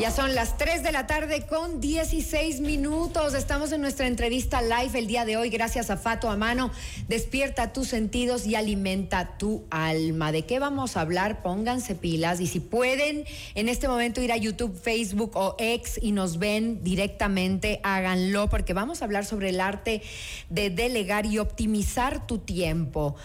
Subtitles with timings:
[0.00, 3.34] Ya son las 3 de la tarde con 16 minutos.
[3.34, 5.50] Estamos en nuestra entrevista live el día de hoy.
[5.50, 6.70] Gracias a Fato Amano.
[7.06, 10.32] Despierta tus sentidos y alimenta tu alma.
[10.32, 11.42] ¿De qué vamos a hablar?
[11.42, 16.12] Pónganse pilas y si pueden en este momento ir a YouTube, Facebook o X y
[16.12, 20.00] nos ven directamente, háganlo porque vamos a hablar sobre el arte
[20.48, 23.16] de delegar y optimizar tu tiempo.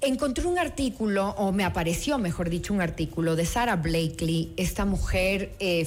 [0.00, 5.56] Encontré un artículo, o me apareció, mejor dicho, un artículo de Sarah Blakely, esta mujer
[5.58, 5.84] eh,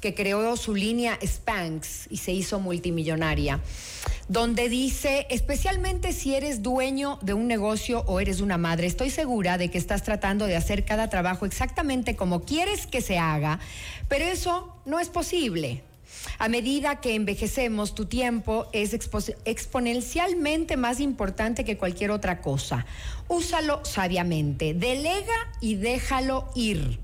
[0.00, 3.60] que creó su línea Spanx y se hizo multimillonaria,
[4.28, 9.58] donde dice, especialmente si eres dueño de un negocio o eres una madre, estoy segura
[9.58, 13.58] de que estás tratando de hacer cada trabajo exactamente como quieres que se haga,
[14.08, 15.82] pero eso no es posible.
[16.38, 18.94] A medida que envejecemos, tu tiempo es
[19.44, 22.86] exponencialmente más importante que cualquier otra cosa.
[23.28, 27.00] Úsalo sabiamente, delega y déjalo ir.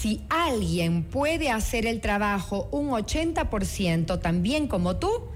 [0.00, 5.28] Si alguien puede hacer el trabajo un 80% también como tú,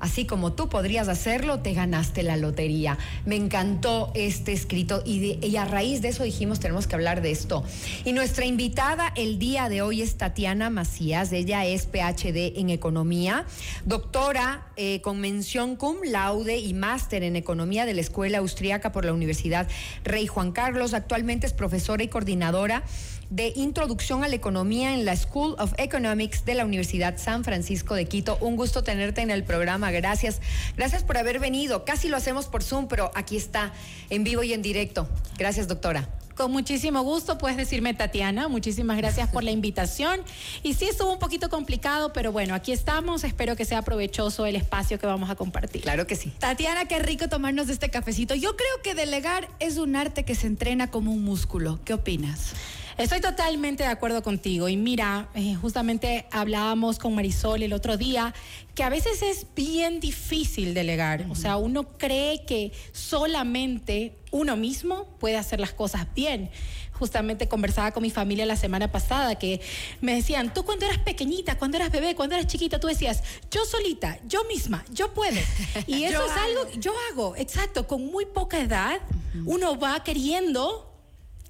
[0.00, 2.96] así como tú podrías hacerlo, te ganaste la lotería.
[3.26, 7.64] Me encantó este escrito y, a raíz de eso dijimos, tenemos que hablar de esto.
[8.04, 13.44] Y nuestra invitada el día de hoy es Tatiana Macías, ella es PhD en Economía,
[13.84, 19.04] doctora eh, con mención cum laude y máster en Economía de la Escuela Austríaca por
[19.04, 19.68] la Universidad
[20.02, 22.84] Rey Juan Carlos, actualmente es profesora y coordinadora
[23.30, 27.94] de Introducción a la Economía en la School of Economics de la Universidad San Francisco
[27.94, 28.38] de Quito.
[28.40, 29.90] Un gusto tenerte en el programa.
[29.90, 30.40] Gracias.
[30.76, 31.84] Gracias por haber venido.
[31.84, 33.72] Casi lo hacemos por Zoom, pero aquí está,
[34.10, 35.08] en vivo y en directo.
[35.38, 36.08] Gracias, doctora.
[36.36, 38.48] Con muchísimo gusto, puedes decirme Tatiana.
[38.48, 40.20] Muchísimas gracias por la invitación.
[40.64, 43.22] Y sí estuvo un poquito complicado, pero bueno, aquí estamos.
[43.22, 45.82] Espero que sea provechoso el espacio que vamos a compartir.
[45.82, 46.32] Claro que sí.
[46.38, 48.34] Tatiana, qué rico tomarnos este cafecito.
[48.34, 51.78] Yo creo que delegar es un arte que se entrena como un músculo.
[51.84, 52.54] ¿Qué opinas?
[52.96, 54.68] Estoy totalmente de acuerdo contigo.
[54.68, 58.32] Y mira, eh, justamente hablábamos con Marisol el otro día
[58.76, 61.26] que a veces es bien difícil delegar.
[61.28, 66.50] O sea, uno cree que solamente uno mismo puede hacer las cosas bien.
[66.92, 69.60] Justamente conversaba con mi familia la semana pasada que
[70.00, 73.64] me decían, tú cuando eras pequeñita, cuando eras bebé, cuando eras chiquita, tú decías, yo
[73.64, 75.40] solita, yo misma, yo puedo.
[75.88, 79.00] Y eso es algo, yo hago, exacto, con muy poca edad,
[79.44, 80.93] uno va queriendo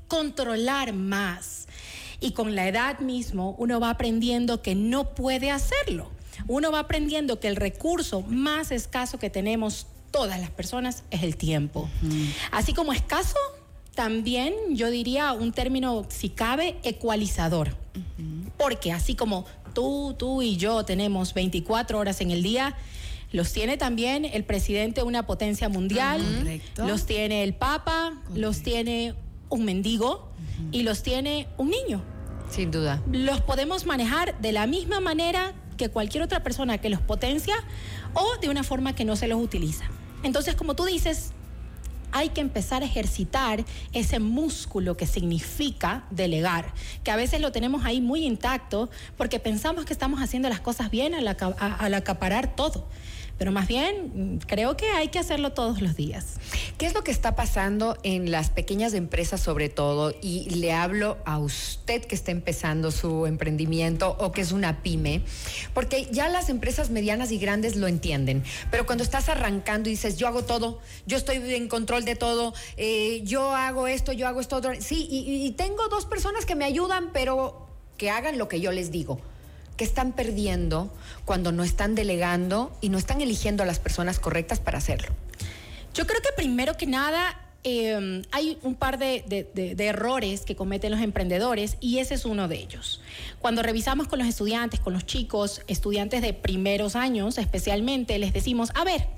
[0.08, 1.66] controlar más.
[2.20, 6.10] Y con la edad mismo uno va aprendiendo que no puede hacerlo.
[6.46, 11.36] Uno va aprendiendo que el recurso más escaso que tenemos todas las personas es el
[11.36, 11.88] tiempo.
[12.50, 13.36] Así como escaso,
[13.94, 17.76] también yo diría un término, si cabe, ecualizador.
[18.56, 19.44] Porque así como
[19.74, 22.76] tú, tú y yo tenemos 24 horas en el día,
[23.32, 26.22] los tiene también el presidente de una potencia mundial,
[26.76, 29.14] los tiene el Papa, los tiene
[29.48, 30.30] un mendigo
[30.72, 32.02] y los tiene un niño.
[32.50, 33.02] Sin duda.
[33.10, 37.54] Los podemos manejar de la misma manera que cualquier otra persona que los potencia
[38.14, 39.84] o de una forma que no se los utiliza.
[40.22, 41.33] Entonces, como tú dices,
[42.14, 47.84] hay que empezar a ejercitar ese músculo que significa delegar, que a veces lo tenemos
[47.84, 48.88] ahí muy intacto
[49.18, 51.26] porque pensamos que estamos haciendo las cosas bien al,
[51.94, 52.86] acaparar todo
[53.38, 56.34] pero más bien creo que hay que hacerlo todos los días.
[56.78, 60.14] ¿Qué es lo que está pasando en las pequeñas empresas sobre todo?
[60.22, 65.22] Y le hablo a usted que está empezando su emprendimiento o que es una pyme,
[65.72, 70.16] porque ya las empresas medianas y grandes lo entienden, pero cuando estás arrancando y dices,
[70.16, 74.40] yo hago todo, yo estoy en control de todo, eh, yo hago esto, yo hago
[74.40, 78.72] esto, sí, y tengo dos personas que me ayudan, pero que hagan lo que yo
[78.72, 79.20] les digo
[79.76, 80.92] ¿Qué están perdiendo
[81.24, 85.08] cuando no están delegando y no están eligiendo a las personas correctas para hacerlo?
[85.94, 89.24] Yo creo que primero que nada em, hay un par de,
[89.78, 93.00] errores que cometen los emprendedores y ese es uno de ellos.
[93.40, 98.70] Cuando revisamos con los estudiantes, con los chicos, estudiantes de primeros años especialmente, les decimos,
[98.76, 99.08] a ver,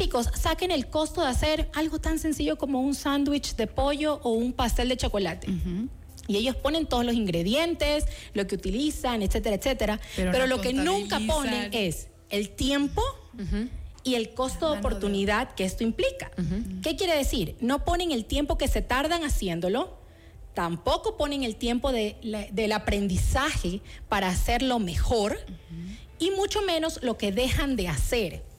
[0.00, 4.30] chicos, saquen el costo de hacer algo tan sencillo como un sándwich de pollo o
[4.30, 5.46] un pastel de chocolate.
[6.26, 10.00] Y ellos ponen todos los ingredientes, lo que utilizan, etcétera, etcétera.
[10.16, 13.02] Pero, lo que nunca ponen es el tiempo
[14.02, 16.30] y el costo de oportunidad que esto implica.
[16.82, 17.56] ¿Qué quiere decir?
[17.60, 19.98] No ponen el tiempo que se tardan haciéndolo,
[20.54, 25.38] tampoco ponen el tiempo del aprendizaje para hacerlo mejor
[26.18, 28.49] y mucho menos lo que dejan de hacer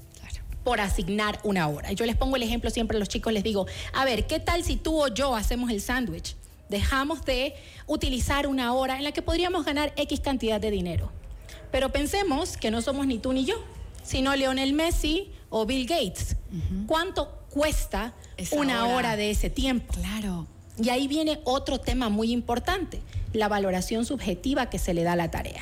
[0.63, 1.91] por asignar una hora.
[1.91, 4.63] Yo les pongo el ejemplo siempre a los chicos, les digo, a ver, ¿qué tal
[4.63, 6.35] si tú o yo hacemos el sándwich?
[6.71, 7.53] dejamos de
[7.85, 11.11] utilizar una hora en la que podríamos ganar X cantidad de dinero.
[11.71, 13.55] Pero pensemos que no somos ni tú ni yo,
[14.03, 16.37] sino Lionel Messi o Bill Gates.
[16.87, 18.13] ¿Cuánto cuesta
[18.51, 18.95] una hora.
[18.95, 19.93] hora de ese tiempo?
[19.93, 20.47] Claro.
[20.81, 23.01] Y ahí viene otro tema muy importante.
[23.33, 25.61] La valoración subjetiva que se le da a la tarea.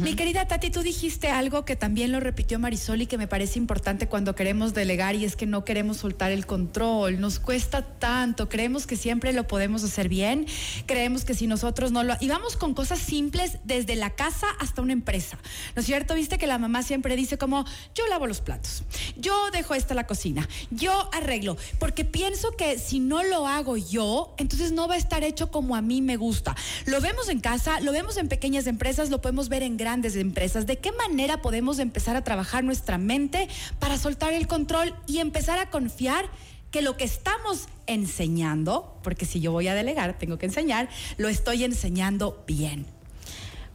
[0.00, 3.58] Mi querida Tati, tú dijiste algo que también lo repitió Marisol y que me parece
[3.58, 7.20] importante cuando queremos delegar y es que no queremos soltar el control.
[7.20, 10.46] Nos cuesta tanto, creemos que siempre lo podemos hacer bien,
[10.86, 12.14] creemos que si nosotros no lo...
[12.20, 15.38] Y vamos con cosas simples desde la casa hasta una empresa.
[15.74, 16.14] ¿No es cierto?
[16.14, 17.64] Viste que la mamá siempre dice como,
[17.94, 18.82] yo lavo los platos,
[19.16, 24.34] yo dejo esta la cocina, yo arreglo, porque pienso que si no lo hago yo,
[24.38, 26.56] entonces no va a estar hecho como a mí me gusta.
[26.86, 30.66] Lo vemos en casa, lo vemos en pequeñas empresas, lo podemos ver en grandes empresas.
[30.66, 33.48] ¿De qué manera podemos empezar a trabajar nuestra mente
[33.78, 36.28] para soltar el control y empezar a confiar
[36.72, 41.28] que lo que estamos enseñando, porque si yo voy a delegar, tengo que enseñar, lo
[41.28, 42.86] estoy enseñando bien?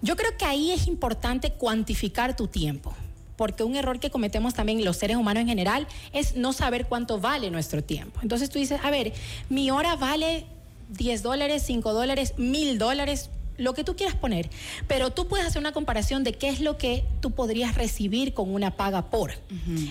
[0.02, 2.94] Yo creo que ahí es importante cuantificar tu tiempo
[3.38, 7.20] porque un error que cometemos también los seres humanos en general es no saber cuánto
[7.20, 8.20] vale nuestro tiempo.
[8.22, 9.14] Entonces tú dices, a ver,
[9.50, 10.46] mi hora vale
[10.92, 14.50] 10 dólares, 5 dólares, 1000 dólares, lo que tú quieras poner,
[14.88, 18.54] pero tú puedes hacer una comparación de qué es lo que tú podrías recibir con
[18.54, 19.34] una paga por.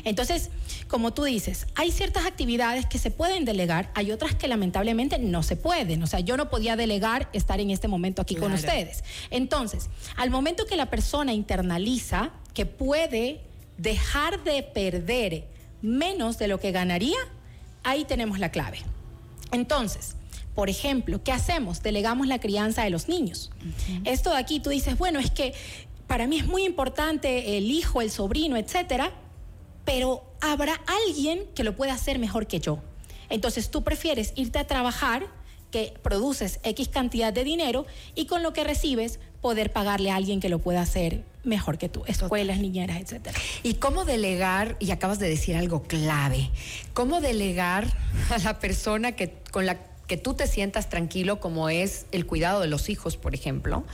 [0.05, 0.51] Entonces,
[0.89, 5.43] como tú dices, hay ciertas actividades que se pueden delegar, hay otras que lamentablemente no
[5.43, 6.03] se pueden.
[6.03, 9.05] O sea, yo no podía delegar estar en este momento aquí con ustedes.
[9.31, 13.41] Entonces, al momento que la persona internaliza que puede
[13.79, 15.45] dejar de perder
[15.81, 17.19] menos de lo que ganaría,
[17.85, 18.79] ahí tenemos la clave.
[19.53, 20.17] Entonces,
[20.61, 21.83] por ejemplo, ¿qué hacemos?
[21.83, 23.51] Delegamos la crianza de los niños.
[24.05, 25.55] Esto de aquí tú dices, bueno, es que
[26.07, 29.11] para mí es muy importante el hijo, el sobrino, etcétera,
[29.87, 32.81] pero habrá alguien que lo pueda hacer mejor que yo.
[33.31, 35.29] Entonces tú prefieres irte a trabajar
[35.71, 40.41] que produces X cantidad de dinero y con lo que recibes poder pagarle a alguien
[40.41, 43.39] que lo pueda hacer mejor que tú, escuelas, niñeras, etcétera.
[43.63, 44.77] ¿Y cómo delegar?
[44.79, 46.51] Y acabas de decir algo clave.
[46.93, 47.87] ¿Cómo delegar
[48.29, 49.79] a la persona que con la
[50.11, 53.85] que tú te sientas tranquilo como es el cuidado de los hijos, por ejemplo,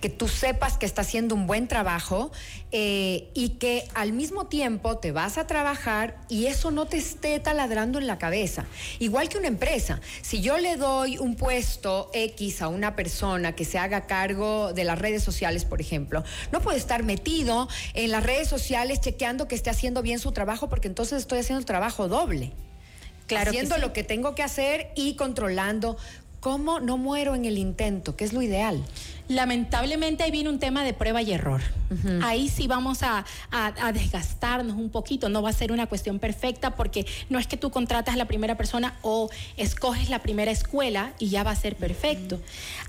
[0.00, 2.30] que tú sepas que está haciendo un buen trabajo
[2.70, 7.40] eh, y que al mismo tiempo te vas a trabajar y eso no te esté
[7.40, 8.66] taladrando en la cabeza.
[9.00, 13.64] Igual que una empresa, si yo le doy un puesto X a una persona que
[13.64, 16.22] se haga cargo de las redes sociales, por ejemplo,
[16.52, 20.68] no puede estar metido en las redes sociales chequeando que esté haciendo bien su trabajo
[20.68, 22.52] porque entonces estoy haciendo el trabajo doble
[23.36, 25.96] haciendo lo que tengo que hacer y controlando
[26.40, 28.82] cómo no muero en el intento, que es lo ideal.
[29.28, 31.60] Lamentablemente ahí viene un tema de prueba y error.
[32.22, 33.24] Ahí sí vamos a,
[33.92, 37.70] desgastarnos un poquito, no va a ser una cuestión perfecta porque no es que tú
[37.70, 41.76] contratas a la primera persona o escoges la primera escuela y ya va a ser
[41.76, 42.40] perfecto.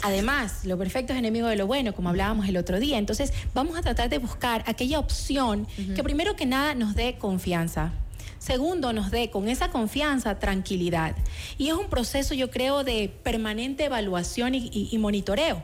[0.04, 2.98] Además, lo perfecto es enemigo de lo bueno, como hablábamos el otro día.
[2.98, 7.92] Entonces, vamos a tratar de buscar aquella opción que primero que nada nos dé confianza
[8.38, 11.16] Segundo, nos dé con esa confianza tranquilidad.
[11.58, 15.64] Y es un proceso, yo creo, de permanente evaluación y, monitoreo.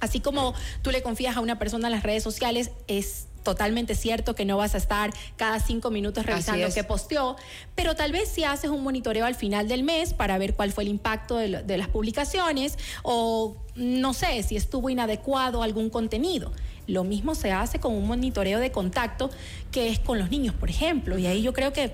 [0.00, 4.34] Así como tú le confías a una persona en las redes sociales, es totalmente cierto
[4.34, 7.36] que no vas a estar cada cinco minutos revisando qué posteó,
[7.74, 10.84] pero tal vez si haces un monitoreo al final del mes para ver cuál fue
[10.84, 16.52] el impacto de, de las publicaciones o no sé si estuvo inadecuado algún contenido.
[16.88, 19.30] Lo mismo se hace con un monitoreo de contacto
[19.70, 21.18] que es con los niños, por ejemplo.
[21.18, 21.92] Y ahí yo creo que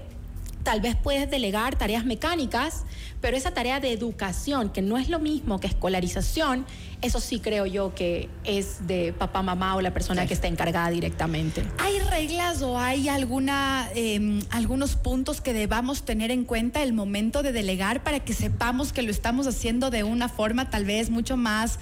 [0.64, 2.84] tal vez puedes delegar tareas mecánicas,
[3.20, 6.64] pero esa tarea de educación, que no es lo mismo que escolarización,
[7.02, 10.88] eso sí creo yo que es de papá, mamá o la persona que está encargada
[10.90, 11.62] directamente.
[11.78, 17.42] ¿Hay reglas o hay alguna, em, algunos puntos que debamos tener en cuenta el momento
[17.42, 21.36] de delegar para que sepamos que lo estamos haciendo de una forma tal vez mucho
[21.36, 21.78] más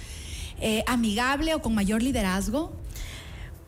[0.60, 2.72] eh, amigable o con mayor liderazgo?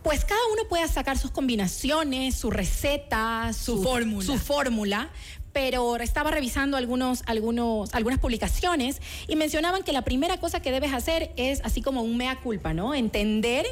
[0.05, 4.25] Pues cada uno puede sacar sus combinaciones, su receta, su, fórmula.
[4.25, 5.11] Su fórmula
[5.53, 10.93] pero estaba revisando algunos, algunos, algunas publicaciones y mencionaban que la primera cosa que debes
[10.93, 12.93] hacer es así como un mea culpa, ¿no?
[12.93, 13.65] Entender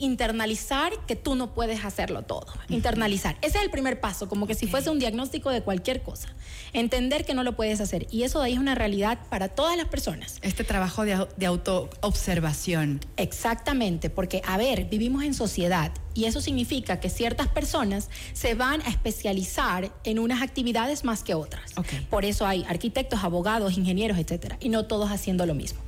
[0.00, 2.46] internalizar que tú no puedes hacerlo todo.
[2.68, 3.36] Internalizar.
[3.42, 6.28] Ese es el primer paso, como que si fuese un diagnóstico de cualquier cosa.
[6.72, 8.06] Entender que no lo puedes hacer.
[8.10, 10.38] Y eso de ahí es una realidad para todas las personas.
[10.42, 13.00] Este trabajo de, de autoobservación.
[13.16, 18.82] Exactamente, porque, a ver, vivimos en sociedad y eso significa que ciertas personas se van
[18.82, 21.72] a especializar en unas actividades más que otras.
[22.08, 25.80] Por eso hay arquitectos, abogados, ingenieros, etcétera, y no todos haciendo lo mismo.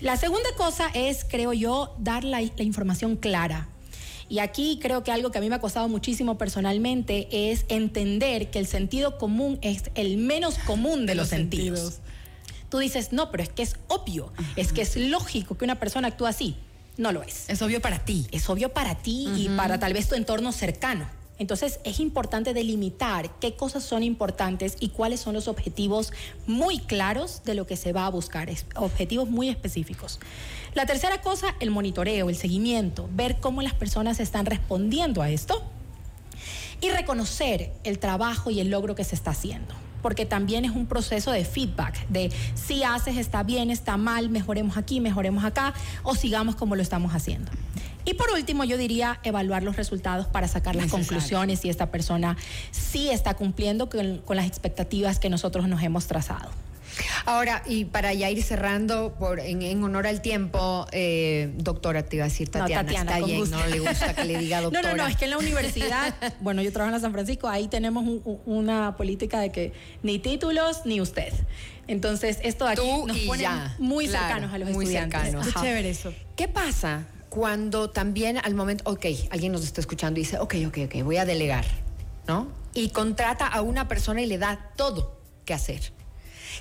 [0.00, 3.68] La segunda cosa es, creo yo, dar la, información clara.
[4.28, 8.50] Y aquí creo que algo que a mí me ha costado muchísimo personalmente es entender
[8.50, 11.98] que el sentido común es el menos común de, los, sentidos.
[12.70, 16.08] Tú dices, no, pero es que es obvio, es que es lógico que una persona
[16.08, 16.56] actúe así.
[16.96, 17.48] No lo es.
[17.48, 18.26] Es obvio para ti.
[18.30, 21.06] Es obvio para ti y para tal vez tu entorno cercano.
[21.38, 26.12] Entonces es importante delimitar qué cosas son importantes y cuáles son los objetivos
[26.46, 30.20] muy claros de lo que se va a buscar, objetivos muy específicos.
[30.74, 35.62] La tercera cosa, el monitoreo, el seguimiento, ver cómo las personas están respondiendo a esto
[36.80, 39.74] y reconocer el trabajo y el logro que se está haciendo
[40.04, 44.76] porque también es un proceso de feedback, de si haces, está bien, está mal, mejoremos
[44.76, 45.72] aquí, mejoremos acá,
[46.02, 47.50] o sigamos como lo estamos haciendo.
[48.04, 52.36] Y por último, yo diría evaluar los resultados para sacar las conclusiones si esta persona
[52.70, 56.50] sí está cumpliendo con, con las expectativas que nosotros nos hemos trazado.
[57.24, 62.24] Ahora, y para ya ir cerrando, por, en, honor al tiempo, eh, doctora, te iba
[62.24, 64.74] a decir Tatiana, no, Tatiana está bien, no le gusta que le diga doctora.
[64.84, 67.48] No, no, no, es que en la universidad, bueno, yo trabajo en la San Francisco,
[67.48, 68.04] ahí tenemos
[68.44, 71.32] una política de que ni títulos ni usted.
[71.86, 73.46] Entonces, esto de aquí nos pone
[73.78, 75.46] muy cercanos a los muy Cercanos.
[75.46, 76.12] Qué chévere eso.
[76.36, 80.78] ¿Qué pasa cuando también al momento, ok, alguien nos está escuchando y dice, ok, ok,
[80.84, 81.64] ok, voy a delegar,
[82.28, 82.46] ¿no?
[82.74, 85.92] Y contrata a una persona y le da todo que hacer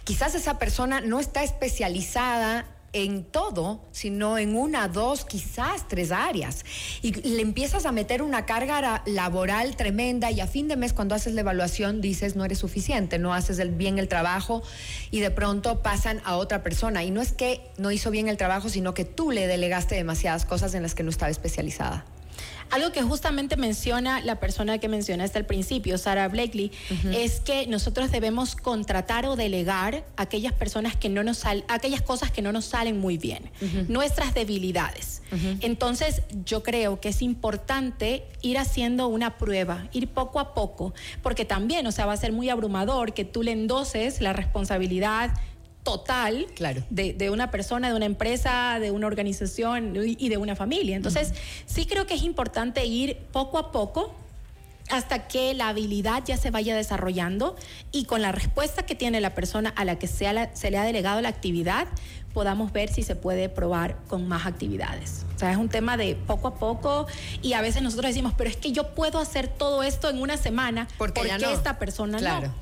[0.03, 6.63] quizás esa persona no está especializada en todo, sino en una, dos, quizás tres áreas.
[7.01, 11.15] Y le empiezas a meter una carga laboral tremenda y a fin de mes cuando
[11.15, 14.63] haces la evaluación dices no eres suficiente, no haces bien el trabajo
[15.11, 17.03] y de pronto pasan a otra persona.
[17.03, 20.45] Y no es que no hizo bien el trabajo, sino que tú le delegaste demasiadas
[20.45, 22.05] cosas en las que no estaba especializada.
[22.73, 26.71] Algo que justamente menciona la persona que mencionaste al principio, Sarah Blakely,
[27.13, 32.31] es que nosotros debemos contratar o delegar aquellas personas que no nos sal, aquellas cosas
[32.31, 33.51] que no nos salen muy bien,
[33.89, 35.21] nuestras debilidades.
[35.61, 41.45] Entonces, yo creo que es importante ir haciendo una prueba, ir poco a poco, porque
[41.45, 45.31] también, o sea, va a ser muy abrumador que tú le endoses la responsabilidad
[45.83, 46.83] total claro.
[46.89, 50.95] de, una persona, de una empresa, de una organización y de una familia.
[50.95, 51.33] Entonces,
[51.65, 54.15] sí creo que es importante ir poco a poco
[54.89, 57.55] hasta que la habilidad ya se vaya desarrollando
[57.91, 60.83] y con la respuesta que tiene la persona a la que se, se le ha
[60.83, 61.87] delegado la actividad,
[62.33, 65.25] podamos ver si se puede probar con más actividades.
[65.35, 67.07] O sea, es un tema de poco a poco
[67.41, 70.37] y a veces nosotros decimos, pero es que yo puedo hacer todo esto en una
[70.37, 72.47] semana porque, esta persona claro.
[72.47, 72.53] no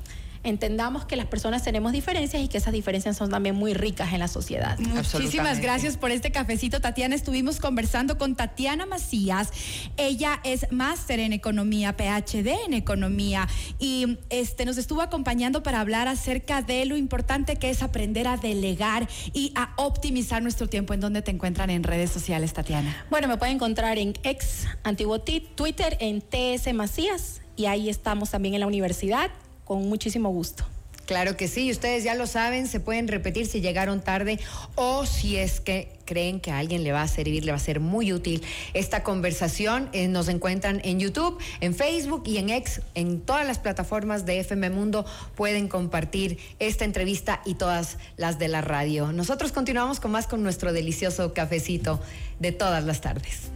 [0.44, 4.18] entendamos que las personas tenemos diferencias y que esas diferencias son también muy ricas en
[4.18, 4.78] la sociedad.
[4.78, 7.14] Muchísimas gracias por este cafecito, Tatiana.
[7.14, 9.50] Estuvimos conversando con Tatiana Macías.
[9.96, 16.08] Ella es máster en economía, PhD en economía y este nos estuvo acompañando para hablar
[16.08, 20.94] acerca de lo importante que es aprender a delegar y a optimizar nuestro tiempo.
[20.94, 23.06] ¿En dónde te encuentran en redes sociales, Tatiana?
[23.10, 28.54] Bueno, me pueden encontrar en ex antiguo Twitter en TS Macías y ahí estamos también
[28.54, 29.30] en la universidad
[29.64, 30.64] con muchísimo gusto.
[31.06, 34.38] Claro que sí, ustedes ya lo saben, se pueden repetir si llegaron tarde
[34.76, 37.60] o si es que creen que a alguien le va a servir, le va a
[37.60, 38.42] ser muy útil
[38.72, 39.88] esta conversación.
[39.92, 44.38] Eh, nos encuentran en YouTube, en Facebook y en X, en todas las plataformas de
[44.40, 45.04] FM Mundo
[45.34, 49.12] pueden compartir esta entrevista y todas las de la radio.
[49.12, 52.00] Nosotros continuamos con más con nuestro delicioso cafecito
[52.38, 53.50] de todas las tardes.